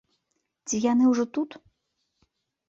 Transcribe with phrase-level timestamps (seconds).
[0.69, 1.49] Ці яны ўжо тут?